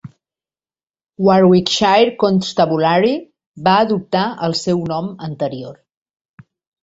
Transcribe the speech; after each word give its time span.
Warwickshire 1.25 2.13
Constabulary 2.23 3.13
va 3.67 3.75
adoptar 3.83 4.25
el 4.47 4.57
seu 4.61 4.81
nom 4.93 5.11
anterior. 5.27 5.77